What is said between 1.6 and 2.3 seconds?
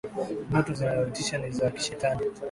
kishetani.